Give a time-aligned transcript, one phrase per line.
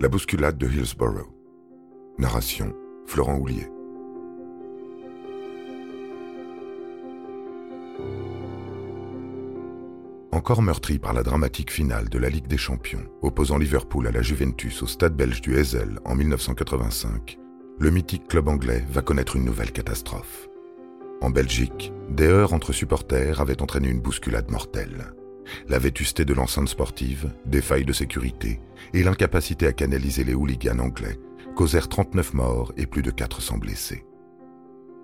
[0.00, 1.26] La bousculade de Hillsborough.
[2.18, 2.72] Narration
[3.06, 3.66] Florent Houlier.
[10.30, 14.22] Encore meurtri par la dramatique finale de la Ligue des Champions, opposant Liverpool à la
[14.22, 17.36] Juventus au stade belge du Heysel en 1985,
[17.80, 20.48] le mythique club anglais va connaître une nouvelle catastrophe.
[21.20, 25.12] En Belgique, des heurts entre supporters avaient entraîné une bousculade mortelle.
[25.68, 28.60] La vétusté de l'enceinte sportive, des failles de sécurité
[28.92, 31.18] et l'incapacité à canaliser les hooligans anglais
[31.54, 34.04] causèrent 39 morts et plus de 400 blessés.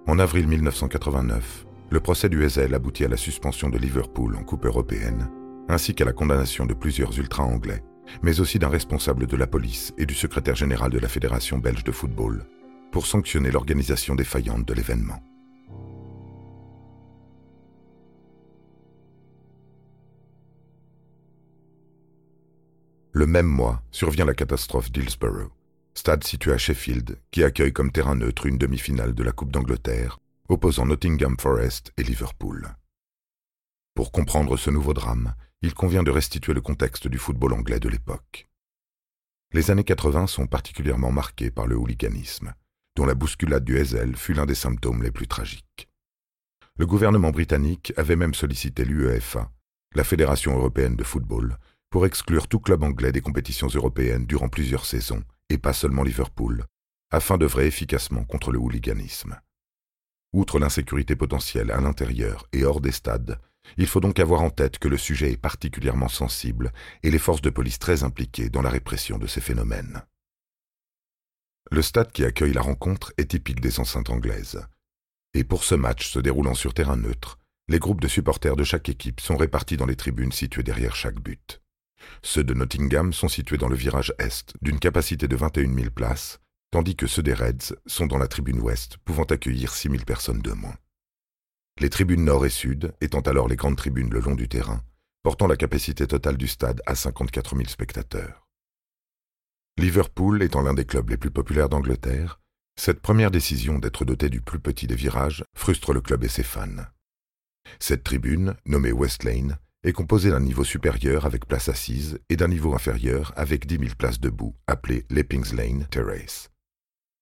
[0.06, 4.66] En avril 1989, le procès du Heysel aboutit à la suspension de Liverpool en Coupe
[4.66, 5.30] européenne,
[5.68, 7.82] ainsi qu'à la condamnation de plusieurs ultra-anglais,
[8.22, 11.84] mais aussi d'un responsable de la police et du secrétaire général de la Fédération belge
[11.84, 12.44] de football,
[12.92, 15.22] pour sanctionner l'organisation défaillante de l'événement.
[23.16, 25.52] Le même mois survient la catastrophe d'Hillsborough,
[25.94, 30.18] stade situé à Sheffield qui accueille comme terrain neutre une demi-finale de la Coupe d'Angleterre
[30.48, 32.74] opposant Nottingham Forest et Liverpool.
[33.94, 37.88] Pour comprendre ce nouveau drame, il convient de restituer le contexte du football anglais de
[37.88, 38.48] l'époque.
[39.52, 42.52] Les années 80 sont particulièrement marquées par le hooliganisme,
[42.96, 45.88] dont la bousculade du Hazel fut l'un des symptômes les plus tragiques.
[46.76, 49.52] Le gouvernement britannique avait même sollicité l'UEFA,
[49.94, 51.56] la Fédération européenne de football,
[51.94, 56.64] pour exclure tout club anglais des compétitions européennes durant plusieurs saisons, et pas seulement Liverpool,
[57.12, 59.38] afin d'œuvrer efficacement contre le hooliganisme.
[60.32, 63.38] Outre l'insécurité potentielle à l'intérieur et hors des stades,
[63.76, 66.72] il faut donc avoir en tête que le sujet est particulièrement sensible
[67.04, 70.02] et les forces de police très impliquées dans la répression de ces phénomènes.
[71.70, 74.66] Le stade qui accueille la rencontre est typique des enceintes anglaises.
[75.32, 78.88] Et pour ce match se déroulant sur terrain neutre, les groupes de supporters de chaque
[78.88, 81.60] équipe sont répartis dans les tribunes situées derrière chaque but.
[82.22, 86.40] Ceux de Nottingham sont situés dans le virage est, d'une capacité de 21 000 places,
[86.70, 90.42] tandis que ceux des Reds sont dans la tribune ouest, pouvant accueillir 6 000 personnes
[90.42, 90.76] de moins.
[91.80, 94.82] Les tribunes nord et sud, étant alors les grandes tribunes le long du terrain,
[95.22, 98.46] portant la capacité totale du stade à 54 000 spectateurs.
[99.76, 102.40] Liverpool étant l'un des clubs les plus populaires d'Angleterre,
[102.76, 106.42] cette première décision d'être doté du plus petit des virages frustre le club et ses
[106.42, 106.86] fans.
[107.80, 112.48] Cette tribune, nommée West Lane, est composé d'un niveau supérieur avec place assise et d'un
[112.48, 116.50] niveau inférieur avec 10 000 places debout, appelée Leppings Lane Terrace.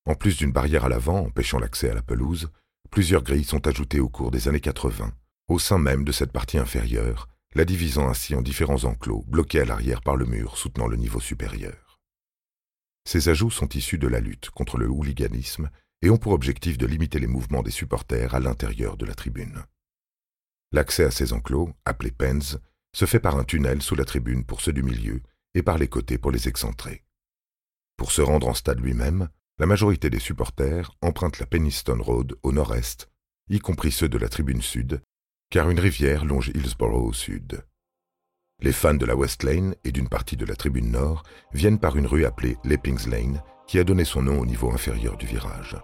[0.06, 2.50] En plus d'une barrière à l'avant empêchant l'accès à la pelouse,
[2.90, 5.12] plusieurs grilles sont ajoutées au cours des années 80,
[5.48, 9.64] au sein même de cette partie inférieure, la divisant ainsi en différents enclos bloqués à
[9.64, 12.00] l'arrière par le mur soutenant le niveau supérieur.
[13.04, 15.68] Ces ajouts sont issus de la lutte contre le hooliganisme
[16.02, 19.64] et ont pour objectif de limiter les mouvements des supporters à l'intérieur de la tribune.
[20.72, 22.58] L'accès à ces enclos, appelés pens,
[22.94, 25.20] se fait par un tunnel sous la tribune pour ceux du milieu
[25.54, 27.04] et par les côtés pour les excentrés.
[27.96, 29.28] Pour se rendre en stade lui-même,
[29.58, 33.10] la majorité des supporters empruntent la Penniston Road au nord-est,
[33.48, 35.02] y compris ceux de la tribune sud,
[35.50, 37.64] car une rivière longe Hillsborough au sud.
[38.60, 41.22] Les fans de la West Lane et d'une partie de la tribune nord
[41.52, 45.16] viennent par une rue appelée Leppings Lane, qui a donné son nom au niveau inférieur
[45.16, 45.76] du virage.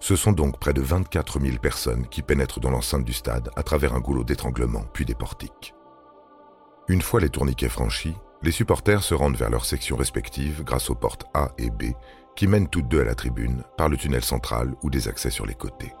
[0.00, 3.62] Ce sont donc près de 24 000 personnes qui pénètrent dans l'enceinte du stade à
[3.62, 5.74] travers un goulot d'étranglement puis des portiques.
[6.88, 10.94] Une fois les tourniquets franchis, les supporters se rendent vers leurs sections respectives grâce aux
[10.94, 11.92] portes A et B
[12.34, 15.44] qui mènent toutes deux à la tribune par le tunnel central ou des accès sur
[15.44, 15.92] les côtés.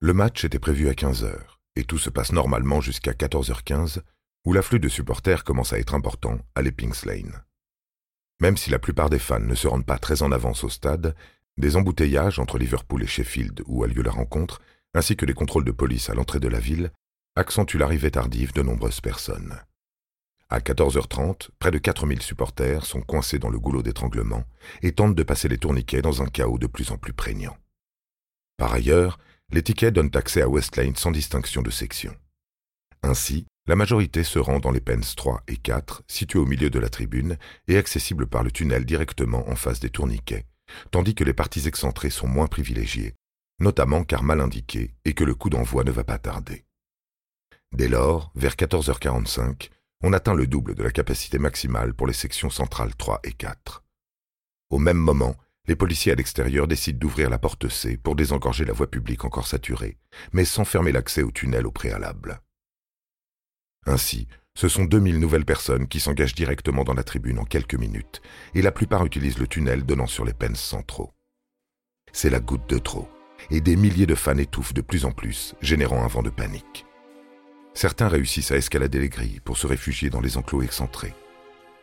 [0.00, 1.34] Le match était prévu à 15h
[1.76, 4.00] et tout se passe normalement jusqu'à 14h15
[4.46, 7.42] où l'afflux de supporters commence à être important à l'Eppings Lane.
[8.40, 11.14] Même si la plupart des fans ne se rendent pas très en avance au stade,
[11.56, 14.60] des embouteillages entre Liverpool et Sheffield où a lieu la rencontre,
[14.94, 16.92] ainsi que les contrôles de police à l'entrée de la ville,
[17.34, 19.58] accentuent l'arrivée tardive de nombreuses personnes.
[20.50, 24.44] À 14h30, près de 4000 supporters sont coincés dans le goulot d'étranglement
[24.82, 27.56] et tentent de passer les tourniquets dans un chaos de plus en plus prégnant.
[28.56, 29.18] Par ailleurs,
[29.50, 32.14] les tickets donnent accès à Westlane sans distinction de section.
[33.02, 36.78] Ainsi, la majorité se rend dans les pens 3 et 4, situés au milieu de
[36.78, 37.36] la tribune
[37.68, 40.46] et accessibles par le tunnel directement en face des tourniquets,
[40.90, 43.14] tandis que les parties excentrées sont moins privilégiées,
[43.60, 46.64] notamment car mal indiquées et que le coup d'envoi ne va pas tarder.
[47.72, 49.68] Dès lors, vers 14h45,
[50.02, 53.84] on atteint le double de la capacité maximale pour les sections centrales 3 et 4.
[54.70, 55.36] Au même moment,
[55.66, 59.46] les policiers à l'extérieur décident d'ouvrir la porte C pour désengorger la voie publique encore
[59.46, 59.98] saturée,
[60.32, 62.40] mais sans fermer l'accès au tunnel au préalable.
[63.86, 68.20] Ainsi, ce sont 2000 nouvelles personnes qui s'engagent directement dans la tribune en quelques minutes,
[68.54, 71.12] et la plupart utilisent le tunnel donnant sur les pens centraux.
[72.12, 73.08] C'est la goutte de trop,
[73.50, 76.86] et des milliers de fans étouffent de plus en plus, générant un vent de panique.
[77.74, 81.14] Certains réussissent à escalader les grilles pour se réfugier dans les enclos excentrés.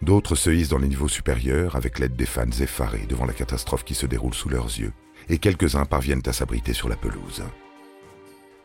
[0.01, 3.85] D'autres se hissent dans les niveaux supérieurs avec l'aide des fans effarés devant la catastrophe
[3.85, 4.91] qui se déroule sous leurs yeux,
[5.29, 7.43] et quelques-uns parviennent à s'abriter sur la pelouse.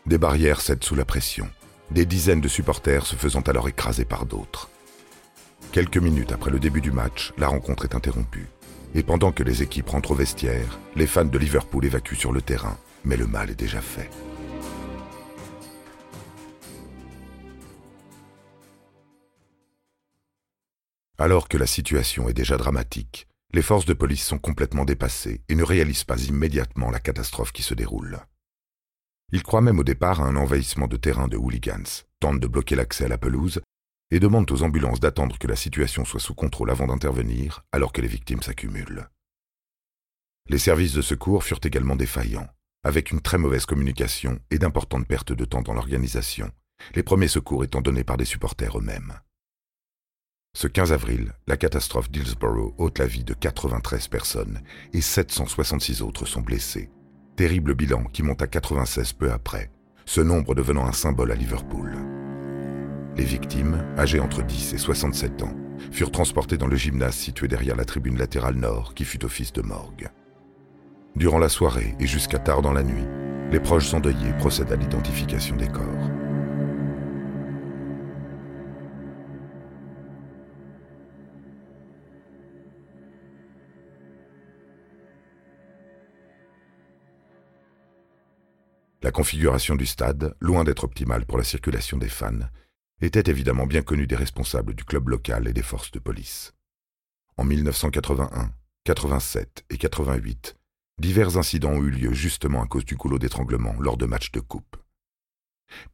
[0.06, 1.48] Des barrières cèdent sous la pression,
[1.90, 4.70] des dizaines de supporters se faisant alors écraser par d'autres.
[5.72, 8.48] Quelques minutes après le début du match, la rencontre est interrompue.
[8.94, 12.42] Et pendant que les équipes rentrent au vestiaire, les fans de Liverpool évacuent sur le
[12.42, 14.10] terrain, mais le mal est déjà fait.
[21.18, 25.54] Alors que la situation est déjà dramatique, les forces de police sont complètement dépassées et
[25.54, 28.20] ne réalisent pas immédiatement la catastrophe qui se déroule.
[29.32, 32.74] Ils croient même au départ à un envahissement de terrain de hooligans, tentent de bloquer
[32.74, 33.60] l'accès à la pelouse
[34.10, 38.00] et demandent aux ambulances d'attendre que la situation soit sous contrôle avant d'intervenir, alors que
[38.00, 39.08] les victimes s'accumulent.
[40.48, 42.48] Les services de secours furent également défaillants,
[42.82, 46.50] avec une très mauvaise communication et d'importantes pertes de temps dans l'organisation,
[46.94, 49.14] les premiers secours étant donnés par des supporters eux-mêmes.
[50.56, 54.60] Ce 15 avril, la catastrophe d'Hillsborough ôte la vie de 93 personnes
[54.92, 56.90] et 766 autres sont blessés.
[57.40, 59.70] Terrible bilan qui monte à 96 peu après,
[60.04, 61.96] ce nombre devenant un symbole à Liverpool.
[63.16, 65.56] Les victimes, âgées entre 10 et 67 ans,
[65.90, 69.62] furent transportées dans le gymnase situé derrière la tribune latérale nord qui fut office de
[69.62, 70.10] morgue.
[71.16, 73.06] Durant la soirée et jusqu'à tard dans la nuit,
[73.50, 76.19] les proches endeuillés procèdent à l'identification des corps.
[89.10, 92.46] La configuration du stade, loin d'être optimale pour la circulation des fans,
[93.00, 96.54] était évidemment bien connu des responsables du club local et des forces de police.
[97.36, 98.52] En 1981,
[98.84, 100.54] 87 et 88,
[101.00, 104.38] divers incidents ont eu lieu justement à cause du goulot d'étranglement lors de matchs de
[104.38, 104.76] coupe.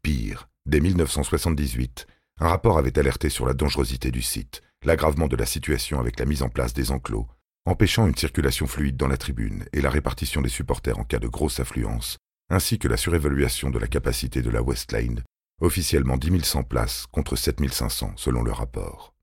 [0.03, 2.07] Pire, dès 1978,
[2.41, 6.27] un rapport avait alerté sur la dangerosité du site, l'aggravement de la situation avec la
[6.27, 7.27] mise en place des enclos,
[7.65, 11.29] empêchant une circulation fluide dans la tribune et la répartition des supporters en cas de
[11.29, 15.23] grosse affluence, ainsi que la surévaluation de la capacité de la West Lane
[15.61, 19.15] officiellement 10 100 places contre 7 500 selon le rapport.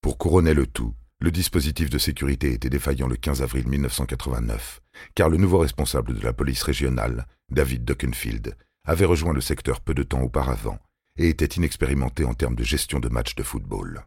[0.00, 4.80] Pour couronner le tout, le dispositif de sécurité était défaillant le 15 avril 1989,
[5.14, 9.94] car le nouveau responsable de la police régionale, David Duckenfield, avait rejoint le secteur peu
[9.94, 10.78] de temps auparavant
[11.16, 14.06] et était inexpérimenté en termes de gestion de matchs de football.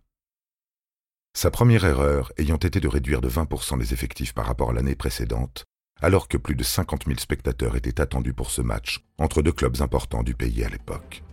[1.35, 4.95] Sa première erreur ayant été de réduire de 20% les effectifs par rapport à l'année
[4.95, 5.65] précédente,
[6.01, 9.81] alors que plus de 50 000 spectateurs étaient attendus pour ce match entre deux clubs
[9.81, 11.23] importants du pays à l'époque.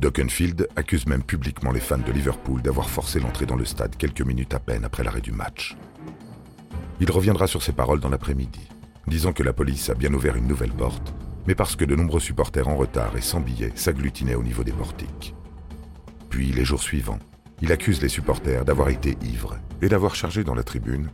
[0.00, 4.22] Dockenfield accuse même publiquement les fans de Liverpool d'avoir forcé l'entrée dans le stade quelques
[4.22, 5.76] minutes à peine après l'arrêt du match.
[7.00, 8.68] Il reviendra sur ses paroles dans l'après-midi,
[9.06, 11.14] disant que la police a bien ouvert une nouvelle porte,
[11.46, 14.72] mais parce que de nombreux supporters en retard et sans billets s'agglutinaient au niveau des
[14.72, 15.34] portiques.
[16.28, 17.20] Puis, les jours suivants,
[17.62, 21.10] il accuse les supporters d'avoir été ivres et d'avoir chargé dans la tribune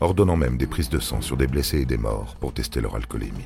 [0.00, 2.94] ordonnant même des prises de sang sur des blessés et des morts pour tester leur
[2.94, 3.44] alcoolémie.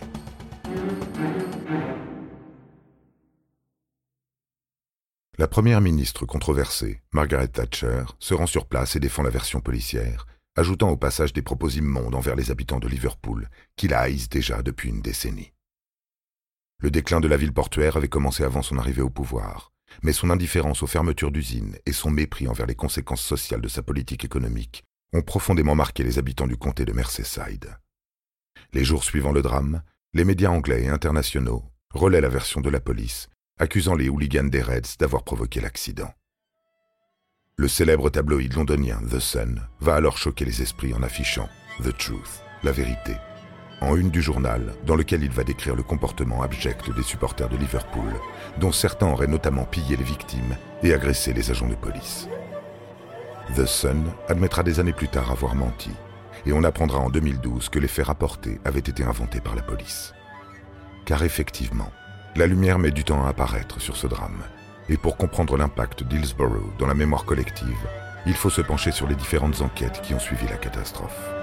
[5.39, 10.27] La première ministre controversée, Margaret Thatcher, se rend sur place et défend la version policière,
[10.57, 14.63] ajoutant au passage des propos immondes envers les habitants de Liverpool, qui la haïssent déjà
[14.63, 15.53] depuis une décennie.
[16.81, 19.73] Le déclin de la ville portuaire avait commencé avant son arrivée au pouvoir,
[20.03, 23.83] mais son indifférence aux fermetures d'usines et son mépris envers les conséquences sociales de sa
[23.83, 27.77] politique économique ont profondément marqué les habitants du comté de Merseyside.
[28.73, 29.83] Les jours suivant le drame,
[30.15, 33.29] les médias anglais et internationaux relaient la version de la police,
[33.59, 36.13] accusant les hooligans des Reds d'avoir provoqué l'accident.
[37.57, 41.49] Le célèbre tabloïd londonien The Sun va alors choquer les esprits en affichant
[41.83, 43.15] The Truth, la vérité,
[43.83, 47.57] en une du journal, dans lequel il va décrire le comportement abject des supporters de
[47.57, 48.15] Liverpool,
[48.59, 52.29] dont certains auraient notamment pillé les victimes et agressé les agents de police.
[53.57, 55.91] The Sun admettra des années plus tard avoir menti,
[56.47, 60.15] et on apprendra en 2012 que les faits rapportés avaient été inventés par la police.
[61.05, 61.91] Car effectivement,
[62.35, 64.43] la lumière met du temps à apparaître sur ce drame,
[64.89, 67.87] et pour comprendre l'impact d'Hillsborough dans la mémoire collective,
[68.25, 71.42] il faut se pencher sur les différentes enquêtes qui ont suivi la catastrophe.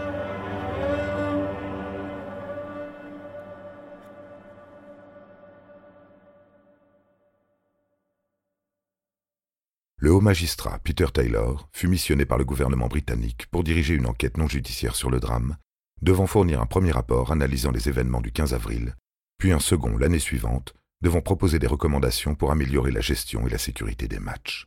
[10.09, 14.37] Le haut magistrat Peter Taylor fut missionné par le gouvernement britannique pour diriger une enquête
[14.37, 15.55] non judiciaire sur le drame,
[16.01, 18.95] devant fournir un premier rapport analysant les événements du 15 avril,
[19.37, 20.73] puis un second l'année suivante,
[21.03, 24.65] devant proposer des recommandations pour améliorer la gestion et la sécurité des matchs.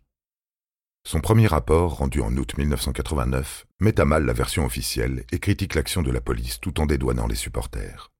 [1.04, 5.74] Son premier rapport, rendu en août 1989, met à mal la version officielle et critique
[5.74, 8.12] l'action de la police tout en dédouanant les supporters.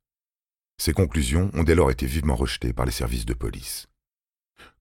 [0.77, 3.87] Ces conclusions ont dès lors été vivement rejetées par les services de police.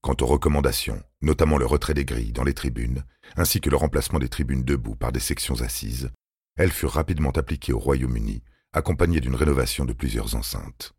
[0.02, 3.04] Quant aux recommandations, notamment le retrait des grilles dans les tribunes,
[3.36, 6.12] ainsi que le remplacement des tribunes debout par des sections assises,
[6.58, 10.94] elles furent rapidement appliquées au Royaume-Uni, accompagnées d'une rénovation de plusieurs enceintes.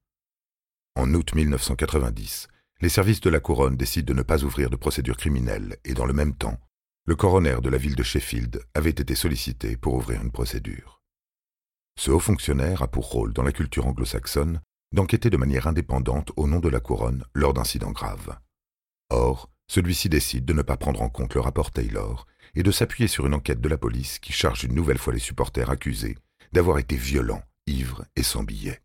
[0.94, 2.48] En août 1990,
[2.80, 6.06] les services de la couronne décident de ne pas ouvrir de procédure criminelle et dans
[6.06, 6.58] le même temps,
[7.04, 11.00] le coroner de la ville de Sheffield avait été sollicité pour ouvrir une procédure.
[11.98, 14.60] Ce haut fonctionnaire a pour rôle dans la culture anglo-saxonne
[14.92, 18.38] d'enquêter de manière indépendante au nom de la couronne lors d'incidents graves.
[19.12, 23.08] Or, celui-ci décide de ne pas prendre en compte le rapport Taylor et de s'appuyer
[23.08, 26.16] sur une enquête de la police qui charge une nouvelle fois les supporters accusés
[26.52, 28.80] d'avoir été violents, ivres et sans billets.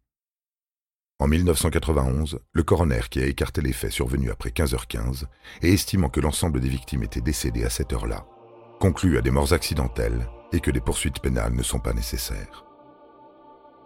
[1.19, 5.24] En 1991, le coroner qui a écarté les faits survenus après 15h15
[5.62, 8.25] et estimant que l'ensemble des victimes étaient décédées à cette heure-là,
[8.81, 12.65] conclut à des morts accidentelles et que des poursuites pénales ne sont pas nécessaires.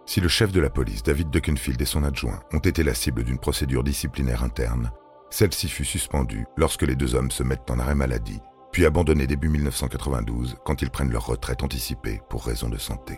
[0.08, 3.24] Si le chef de la police, David Duckenfield et son adjoint, ont été la cible
[3.24, 4.92] d'une procédure disciplinaire interne,
[5.32, 8.40] celle-ci fut suspendue lorsque les deux hommes se mettent en arrêt maladie,
[8.72, 13.18] puis abandonnée début 1992 quand ils prennent leur retraite anticipée pour raison de santé.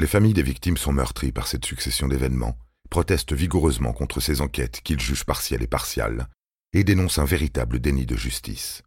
[0.00, 2.58] Les familles des victimes sont meurtries par cette succession d'événements,
[2.90, 6.28] protestent vigoureusement contre ces enquêtes qu'ils jugent partielles et partiales,
[6.72, 8.82] et dénoncent un véritable déni de justice.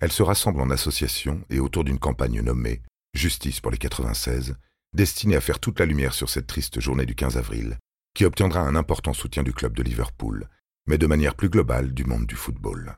[0.00, 2.82] Elles se rassemblent en association et autour d'une campagne nommée
[3.12, 4.54] Justice pour les 96,
[4.92, 7.78] destinée à faire toute la lumière sur cette triste journée du 15 avril,
[8.14, 10.48] qui obtiendra un important soutien du club de Liverpool,
[10.86, 12.96] mais de manière plus globale du monde du football.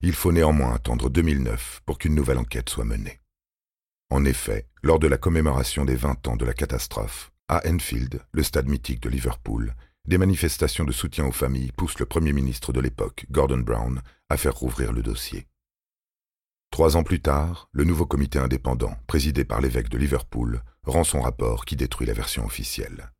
[0.00, 3.20] Il faut néanmoins attendre 2009 pour qu'une nouvelle enquête soit menée.
[4.10, 8.42] En effet, lors de la commémoration des 20 ans de la catastrophe, à Enfield, le
[8.42, 9.74] stade mythique de Liverpool,
[10.06, 14.36] des manifestations de soutien aux familles poussent le Premier ministre de l'époque, Gordon Brown, à
[14.36, 15.46] faire rouvrir le dossier.
[16.70, 21.20] Trois ans plus tard, le nouveau comité indépendant, présidé par l'évêque de Liverpool, rend son
[21.20, 23.10] rapport qui détruit la version officielle.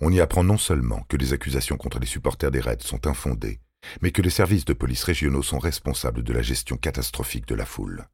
[0.00, 3.60] On y apprend non seulement que les accusations contre les supporters des Reds sont infondées,
[4.00, 7.66] mais que les services de police régionaux sont responsables de la gestion catastrophique de la
[7.66, 8.06] foule.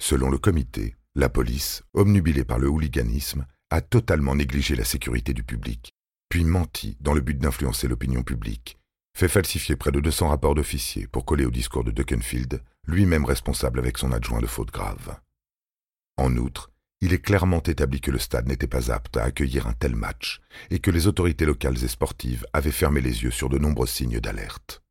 [0.00, 5.42] Selon le comité, la police, omnubilée par le hooliganisme, a totalement négligé la sécurité du
[5.42, 5.90] public,
[6.28, 8.78] puis menti dans le but d'influencer l'opinion publique,
[9.16, 13.78] fait falsifier près de 200 rapports d'officiers pour coller au discours de Duckenfield, lui-même responsable
[13.78, 15.18] avec son adjoint de fautes graves.
[16.18, 16.70] En outre,
[17.00, 20.42] il est clairement établi que le stade n'était pas apte à accueillir un tel match
[20.68, 24.20] et que les autorités locales et sportives avaient fermé les yeux sur de nombreux signes
[24.20, 24.82] d'alerte.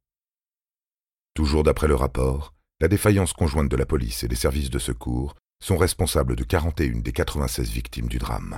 [1.35, 5.35] Toujours d'après le rapport, la défaillance conjointe de la police et des services de secours
[5.63, 8.57] sont responsables de 41 des 96 victimes du drame.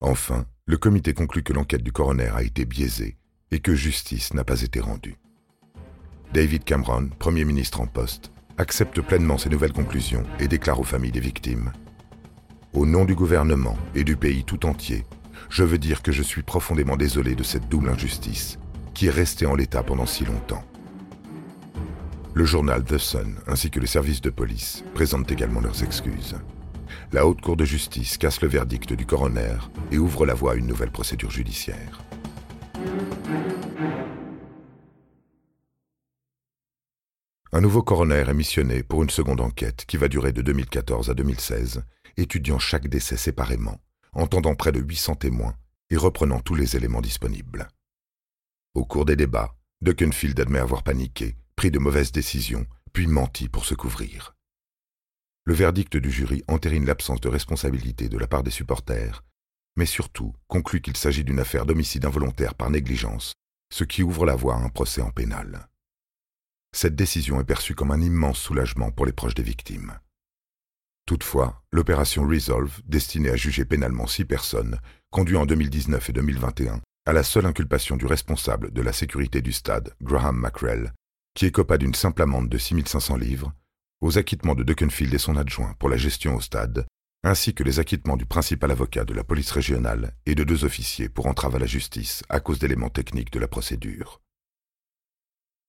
[0.00, 3.18] Enfin, le comité conclut que l'enquête du coroner a été biaisée
[3.50, 5.16] et que justice n'a pas été rendue.
[6.32, 11.12] David Cameron, Premier ministre en poste, accepte pleinement ces nouvelles conclusions et déclare aux familles
[11.12, 11.72] des victimes
[12.74, 15.04] Au nom du gouvernement et du pays tout entier,
[15.48, 18.58] je veux dire que je suis profondément désolé de cette double injustice
[18.94, 20.64] qui est restée en l'état pendant si longtemps.
[22.34, 26.36] Le journal The Sun ainsi que les services de police présentent également leurs excuses.
[27.12, 29.56] La Haute Cour de justice casse le verdict du coroner
[29.90, 32.02] et ouvre la voie à une nouvelle procédure judiciaire.
[37.50, 41.14] Un nouveau coroner est missionné pour une seconde enquête qui va durer de 2014 à
[41.14, 41.82] 2016,
[42.16, 43.80] étudiant chaque décès séparément,
[44.12, 45.54] entendant près de 800 témoins
[45.90, 47.68] et reprenant tous les éléments disponibles.
[48.74, 53.64] Au cours des débats, Duckenfield admet avoir paniqué pris de mauvaises décisions, puis menti pour
[53.64, 54.36] se couvrir.
[55.44, 59.24] Le verdict du jury entérine l'absence de responsabilité de la part des supporters,
[59.78, 63.34] mais surtout conclut qu'il s'agit d'une affaire d'homicide involontaire par négligence,
[63.72, 65.68] ce qui ouvre la voie à un procès en pénal.
[66.74, 69.96] Cette décision est perçue comme un immense soulagement pour les proches des victimes.
[71.06, 74.80] Toutefois, l'opération Resolve, destinée à juger pénalement six personnes,
[75.10, 79.52] conduit en 2019 et 2021 à la seule inculpation du responsable de la sécurité du
[79.52, 80.92] stade, Graham Mackrell,
[81.34, 83.52] qui écopa d'une simple amende de 6500 livres,
[84.00, 86.84] aux acquittements de Duckenfield et son adjoint pour la gestion au stade,
[87.24, 91.08] ainsi que les acquittements du principal avocat de la police régionale et de deux officiers
[91.08, 94.20] pour entrave à la justice à cause d'éléments techniques de la procédure.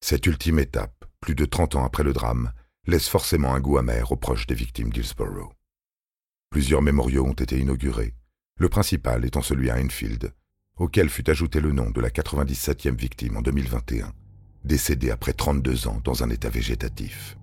[0.01, 2.53] Cette ultime étape, plus de 30 ans après le drame,
[2.85, 5.51] laisse forcément un goût amer aux proches des victimes d'Hillsborough.
[6.49, 8.15] Plusieurs mémoriaux ont été inaugurés,
[8.57, 10.33] le principal étant celui à Enfield,
[10.77, 14.13] auquel fut ajouté le nom de la 97e victime en 2021
[14.63, 17.37] décédé après 32 ans dans un état végétatif.